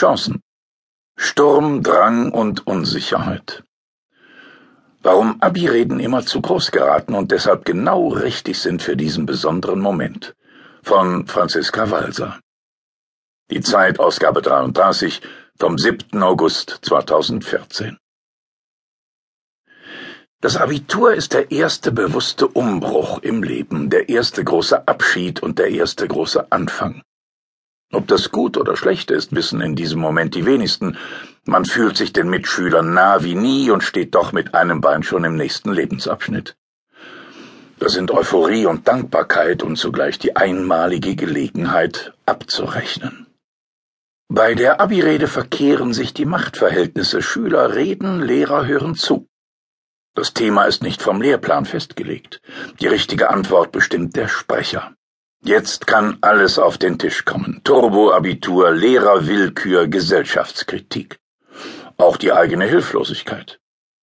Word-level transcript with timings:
Chancen. 0.00 0.40
Sturm, 1.18 1.82
Drang 1.82 2.32
und 2.32 2.66
Unsicherheit. 2.66 3.64
Warum 5.02 5.42
Abi-Reden 5.42 6.00
immer 6.00 6.24
zu 6.24 6.40
groß 6.40 6.70
geraten 6.70 7.14
und 7.14 7.32
deshalb 7.32 7.66
genau 7.66 8.08
richtig 8.08 8.58
sind 8.58 8.80
für 8.80 8.96
diesen 8.96 9.26
besonderen 9.26 9.80
Moment. 9.80 10.34
Von 10.82 11.26
Franziska 11.26 11.90
Walser. 11.90 12.40
Die 13.50 13.60
Zeit, 13.60 14.00
Ausgabe 14.00 14.40
33, 14.40 15.20
vom 15.58 15.76
7. 15.76 16.22
August 16.22 16.78
2014. 16.80 17.98
Das 20.40 20.56
Abitur 20.56 21.12
ist 21.12 21.34
der 21.34 21.50
erste 21.50 21.92
bewusste 21.92 22.48
Umbruch 22.48 23.18
im 23.18 23.42
Leben, 23.42 23.90
der 23.90 24.08
erste 24.08 24.42
große 24.44 24.88
Abschied 24.88 25.42
und 25.42 25.58
der 25.58 25.68
erste 25.68 26.08
große 26.08 26.50
Anfang. 26.50 27.02
Ob 27.92 28.06
das 28.06 28.30
gut 28.30 28.56
oder 28.56 28.76
schlecht 28.76 29.10
ist, 29.10 29.34
wissen 29.34 29.60
in 29.60 29.74
diesem 29.74 30.00
Moment 30.00 30.34
die 30.34 30.46
wenigsten. 30.46 30.96
Man 31.44 31.64
fühlt 31.64 31.96
sich 31.96 32.12
den 32.12 32.30
Mitschülern 32.30 32.94
nah 32.94 33.24
wie 33.24 33.34
nie 33.34 33.70
und 33.70 33.82
steht 33.82 34.14
doch 34.14 34.32
mit 34.32 34.54
einem 34.54 34.80
Bein 34.80 35.02
schon 35.02 35.24
im 35.24 35.34
nächsten 35.34 35.72
Lebensabschnitt. 35.72 36.56
Das 37.80 37.92
sind 37.92 38.10
Euphorie 38.10 38.66
und 38.66 38.86
Dankbarkeit 38.86 39.62
und 39.62 39.76
zugleich 39.76 40.18
die 40.18 40.36
einmalige 40.36 41.16
Gelegenheit 41.16 42.12
abzurechnen. 42.26 43.26
Bei 44.28 44.54
der 44.54 44.80
Abi-Rede 44.80 45.26
verkehren 45.26 45.92
sich 45.92 46.14
die 46.14 46.26
Machtverhältnisse. 46.26 47.22
Schüler 47.22 47.74
reden, 47.74 48.22
Lehrer 48.22 48.66
hören 48.66 48.94
zu. 48.94 49.26
Das 50.14 50.34
Thema 50.34 50.64
ist 50.64 50.82
nicht 50.82 51.02
vom 51.02 51.20
Lehrplan 51.20 51.64
festgelegt. 51.64 52.40
Die 52.80 52.86
richtige 52.86 53.30
Antwort 53.30 53.72
bestimmt 53.72 54.14
der 54.14 54.28
Sprecher. 54.28 54.94
Jetzt 55.42 55.86
kann 55.86 56.18
alles 56.20 56.58
auf 56.58 56.76
den 56.76 56.98
Tisch 56.98 57.24
kommen. 57.24 57.62
Turbo-Abitur, 57.64 58.72
Lehrerwillkür, 58.72 59.88
Gesellschaftskritik. 59.88 61.18
Auch 61.96 62.18
die 62.18 62.32
eigene 62.32 62.66
Hilflosigkeit. 62.66 63.58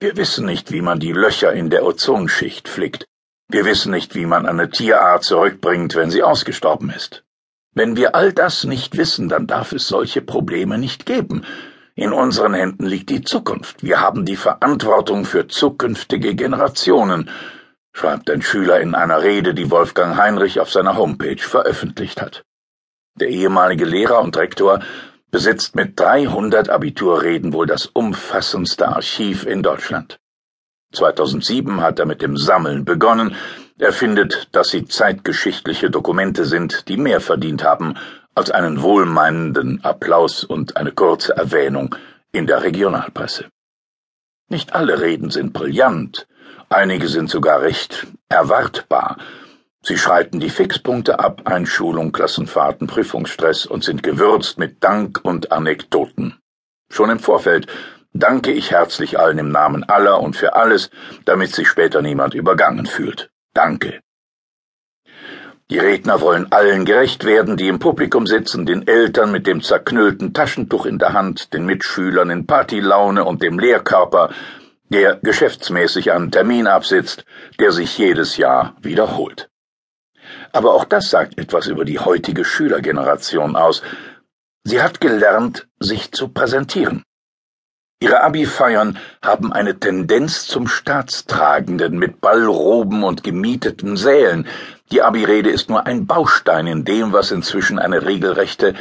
Wir 0.00 0.16
wissen 0.16 0.46
nicht, 0.46 0.72
wie 0.72 0.80
man 0.80 1.00
die 1.00 1.12
Löcher 1.12 1.52
in 1.52 1.68
der 1.68 1.84
Ozonschicht 1.84 2.66
flickt. 2.66 3.06
Wir 3.50 3.66
wissen 3.66 3.92
nicht, 3.92 4.14
wie 4.14 4.24
man 4.24 4.46
eine 4.46 4.70
Tierart 4.70 5.22
zurückbringt, 5.22 5.94
wenn 5.96 6.10
sie 6.10 6.22
ausgestorben 6.22 6.88
ist. 6.88 7.24
Wenn 7.74 7.96
wir 7.96 8.14
all 8.14 8.32
das 8.32 8.64
nicht 8.64 8.96
wissen, 8.96 9.28
dann 9.28 9.46
darf 9.46 9.72
es 9.72 9.86
solche 9.86 10.22
Probleme 10.22 10.78
nicht 10.78 11.04
geben. 11.04 11.44
In 11.94 12.14
unseren 12.14 12.54
Händen 12.54 12.86
liegt 12.86 13.10
die 13.10 13.22
Zukunft. 13.22 13.82
Wir 13.82 14.00
haben 14.00 14.24
die 14.24 14.36
Verantwortung 14.36 15.26
für 15.26 15.46
zukünftige 15.46 16.34
Generationen, 16.34 17.28
schreibt 17.98 18.30
ein 18.30 18.42
Schüler 18.42 18.80
in 18.80 18.94
einer 18.94 19.24
Rede, 19.24 19.54
die 19.54 19.72
Wolfgang 19.72 20.16
Heinrich 20.16 20.60
auf 20.60 20.70
seiner 20.70 20.96
Homepage 20.96 21.42
veröffentlicht 21.42 22.22
hat. 22.22 22.44
Der 23.16 23.28
ehemalige 23.28 23.84
Lehrer 23.84 24.20
und 24.20 24.36
Rektor 24.36 24.78
besitzt 25.32 25.74
mit 25.74 25.98
300 25.98 26.70
Abiturreden 26.70 27.52
wohl 27.52 27.66
das 27.66 27.86
umfassendste 27.86 28.86
Archiv 28.86 29.46
in 29.46 29.64
Deutschland. 29.64 30.20
2007 30.94 31.80
hat 31.80 31.98
er 31.98 32.06
mit 32.06 32.22
dem 32.22 32.36
Sammeln 32.36 32.84
begonnen. 32.84 33.34
Er 33.78 33.92
findet, 33.92 34.48
dass 34.52 34.68
sie 34.68 34.86
zeitgeschichtliche 34.86 35.90
Dokumente 35.90 36.44
sind, 36.44 36.88
die 36.88 36.98
mehr 36.98 37.20
verdient 37.20 37.64
haben 37.64 37.94
als 38.32 38.52
einen 38.52 38.80
wohlmeinenden 38.80 39.82
Applaus 39.82 40.44
und 40.44 40.76
eine 40.76 40.92
kurze 40.92 41.36
Erwähnung 41.36 41.96
in 42.30 42.46
der 42.46 42.62
Regionalpresse. 42.62 43.46
Nicht 44.48 44.74
alle 44.74 45.00
Reden 45.00 45.30
sind 45.30 45.52
brillant, 45.52 46.26
einige 46.70 47.08
sind 47.08 47.28
sogar 47.28 47.60
recht 47.60 48.06
erwartbar. 48.28 49.18
Sie 49.82 49.98
schreiten 49.98 50.40
die 50.40 50.50
Fixpunkte 50.50 51.18
ab, 51.18 51.42
Einschulung, 51.44 52.12
Klassenfahrten, 52.12 52.86
Prüfungsstress 52.86 53.66
und 53.66 53.84
sind 53.84 54.02
gewürzt 54.02 54.58
mit 54.58 54.82
Dank 54.82 55.20
und 55.22 55.52
Anekdoten. 55.52 56.38
Schon 56.90 57.10
im 57.10 57.18
Vorfeld 57.18 57.66
danke 58.12 58.50
ich 58.52 58.70
herzlich 58.70 59.18
allen 59.18 59.38
im 59.38 59.50
Namen 59.50 59.84
aller 59.84 60.20
und 60.20 60.34
für 60.34 60.56
alles, 60.56 60.90
damit 61.26 61.54
sich 61.54 61.68
später 61.68 62.02
niemand 62.02 62.34
übergangen 62.34 62.86
fühlt. 62.86 63.30
Danke. 63.52 64.00
Die 65.70 65.78
Redner 65.78 66.22
wollen 66.22 66.50
allen 66.50 66.86
gerecht 66.86 67.24
werden, 67.24 67.58
die 67.58 67.68
im 67.68 67.78
Publikum 67.78 68.26
sitzen, 68.26 68.64
den 68.64 68.86
Eltern 68.86 69.30
mit 69.30 69.46
dem 69.46 69.62
zerknüllten 69.62 70.32
Taschentuch 70.32 70.86
in 70.86 70.98
der 70.98 71.12
Hand, 71.12 71.52
den 71.52 71.66
Mitschülern 71.66 72.30
in 72.30 72.46
Partylaune 72.46 73.22
und 73.24 73.42
dem 73.42 73.58
Lehrkörper, 73.58 74.30
der 74.88 75.16
geschäftsmäßig 75.16 76.12
einen 76.12 76.30
Termin 76.30 76.66
absitzt, 76.66 77.26
der 77.60 77.72
sich 77.72 77.98
jedes 77.98 78.38
Jahr 78.38 78.76
wiederholt. 78.80 79.50
Aber 80.52 80.72
auch 80.72 80.86
das 80.86 81.10
sagt 81.10 81.38
etwas 81.38 81.66
über 81.66 81.84
die 81.84 81.98
heutige 81.98 82.46
Schülergeneration 82.46 83.54
aus. 83.54 83.82
Sie 84.64 84.80
hat 84.80 85.02
gelernt, 85.02 85.68
sich 85.78 86.12
zu 86.12 86.28
präsentieren. 86.28 87.04
Ihre 88.00 88.22
Abi-Feiern 88.22 88.96
haben 89.22 89.52
eine 89.52 89.78
Tendenz 89.78 90.46
zum 90.46 90.68
Staatstragenden 90.68 91.98
mit 91.98 92.20
Ballroben 92.20 93.02
und 93.02 93.24
gemieteten 93.24 93.96
Sälen. 93.96 94.46
Die 94.90 95.02
Abi-Rede 95.02 95.50
ist 95.50 95.68
nur 95.68 95.86
ein 95.86 96.06
Baustein 96.06 96.66
in 96.66 96.84
dem, 96.84 97.12
was 97.12 97.30
inzwischen 97.30 97.78
eine 97.78 98.04
regelrechte 98.04 98.74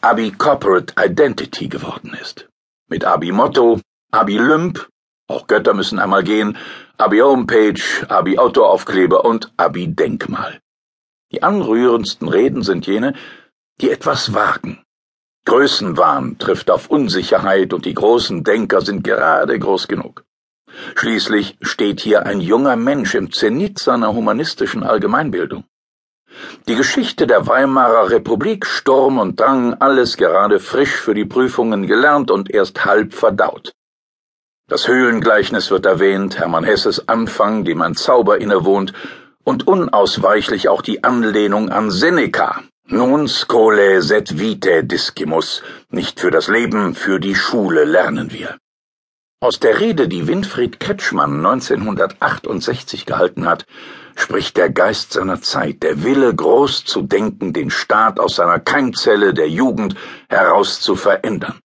Abi-Corporate 0.00 0.94
Identity 0.98 1.68
geworden 1.68 2.16
ist. 2.20 2.48
Mit 2.88 3.04
Abi-Motto, 3.04 3.80
Abi-Lymp, 4.10 4.88
auch 5.26 5.46
Götter 5.46 5.74
müssen 5.74 5.98
einmal 5.98 6.22
gehen, 6.22 6.58
Abi-Homepage, 6.98 7.80
Abi-Autoaufkleber 8.08 9.24
und 9.24 9.52
Abi-Denkmal. 9.56 10.60
Die 11.32 11.42
anrührendsten 11.42 12.28
Reden 12.28 12.62
sind 12.62 12.86
jene, 12.86 13.14
die 13.80 13.90
etwas 13.90 14.34
wagen 14.34 14.84
Größenwahn 15.46 16.38
trifft 16.38 16.70
auf 16.70 16.88
Unsicherheit 16.88 17.74
und 17.74 17.84
die 17.84 17.92
großen 17.92 18.44
Denker 18.44 18.80
sind 18.80 19.04
gerade 19.04 19.58
groß 19.58 19.88
genug. 19.88 20.24
Schließlich 20.94 21.56
steht 21.60 22.00
hier 22.00 22.26
ein 22.26 22.40
junger 22.40 22.76
Mensch 22.76 23.14
im 23.14 23.32
Zenit 23.32 23.78
seiner 23.78 24.14
humanistischen 24.14 24.82
Allgemeinbildung. 24.82 25.64
Die 26.66 26.74
Geschichte 26.74 27.26
der 27.26 27.46
Weimarer 27.46 28.10
Republik, 28.10 28.66
Sturm 28.66 29.18
und 29.18 29.38
Drang, 29.38 29.74
alles 29.74 30.16
gerade 30.16 30.58
frisch 30.58 30.96
für 30.96 31.14
die 31.14 31.24
Prüfungen 31.24 31.86
gelernt 31.86 32.30
und 32.30 32.50
erst 32.50 32.84
halb 32.84 33.14
verdaut. 33.14 33.72
Das 34.66 34.88
Höhlengleichnis 34.88 35.70
wird 35.70 35.86
erwähnt, 35.86 36.38
Hermann 36.38 36.64
Hesses 36.64 37.08
Anfang, 37.08 37.64
dem 37.64 37.82
ein 37.82 37.94
Zauber 37.94 38.40
innewohnt, 38.40 38.92
und 39.44 39.66
unausweichlich 39.66 40.68
auch 40.68 40.80
die 40.80 41.04
Anlehnung 41.04 41.68
an 41.68 41.90
Seneca, 41.90 42.62
nun 42.86 43.28
scole 43.28 44.02
set 44.02 44.38
vitae 44.38 44.82
discimus, 44.82 45.62
nicht 45.90 46.20
für 46.20 46.30
das 46.30 46.48
Leben, 46.48 46.94
für 46.94 47.20
die 47.20 47.34
Schule 47.34 47.84
lernen 47.84 48.32
wir. 48.32 48.58
Aus 49.44 49.60
der 49.60 49.78
Rede, 49.78 50.08
die 50.08 50.26
Winfried 50.26 50.80
Kretschmann 50.80 51.44
1968 51.44 53.04
gehalten 53.04 53.44
hat, 53.44 53.66
spricht 54.16 54.56
der 54.56 54.70
Geist 54.70 55.12
seiner 55.12 55.42
Zeit, 55.42 55.82
der 55.82 56.02
Wille, 56.02 56.34
groß 56.34 56.86
zu 56.86 57.02
denken, 57.02 57.52
den 57.52 57.68
Staat 57.68 58.18
aus 58.18 58.36
seiner 58.36 58.58
Keimzelle 58.58 59.34
der 59.34 59.50
Jugend 59.50 59.96
heraus 60.30 60.80
zu 60.80 60.96
verändern. 60.96 61.60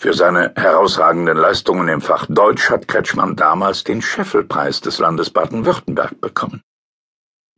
Für 0.00 0.14
seine 0.14 0.54
herausragenden 0.56 1.36
Leistungen 1.36 1.88
im 1.88 2.00
Fach 2.00 2.24
Deutsch 2.30 2.70
hat 2.70 2.88
Kretschmann 2.88 3.36
damals 3.36 3.84
den 3.84 4.00
Scheffelpreis 4.00 4.80
des 4.80 4.98
Landes 4.98 5.28
Baden-Württemberg 5.28 6.22
bekommen. 6.22 6.62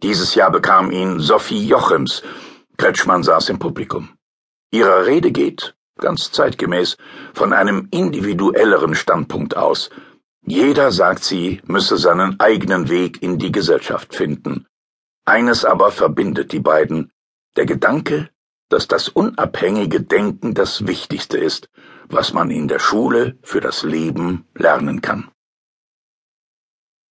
Dieses 0.02 0.34
Jahr 0.34 0.50
bekam 0.50 0.90
ihn 0.90 1.20
Sophie 1.20 1.64
Jochems. 1.64 2.24
Kretschmann 2.78 3.22
saß 3.22 3.50
im 3.50 3.60
Publikum. 3.60 4.16
Ihre 4.72 5.06
Rede 5.06 5.30
geht, 5.30 5.76
ganz 5.98 6.32
zeitgemäß, 6.32 6.96
von 7.34 7.52
einem 7.52 7.88
individuelleren 7.90 8.94
Standpunkt 8.94 9.56
aus. 9.56 9.90
Jeder, 10.42 10.92
sagt 10.92 11.24
sie, 11.24 11.60
müsse 11.66 11.96
seinen 11.96 12.38
eigenen 12.40 12.88
Weg 12.88 13.22
in 13.22 13.38
die 13.38 13.52
Gesellschaft 13.52 14.14
finden. 14.14 14.66
Eines 15.24 15.64
aber 15.64 15.90
verbindet 15.90 16.52
die 16.52 16.60
beiden, 16.60 17.12
der 17.56 17.66
Gedanke, 17.66 18.28
dass 18.68 18.88
das 18.88 19.08
unabhängige 19.08 20.02
Denken 20.02 20.54
das 20.54 20.86
Wichtigste 20.86 21.38
ist, 21.38 21.70
was 22.08 22.32
man 22.32 22.50
in 22.50 22.68
der 22.68 22.78
Schule 22.78 23.38
für 23.42 23.60
das 23.60 23.82
Leben 23.84 24.46
lernen 24.54 25.00
kann. 25.00 25.30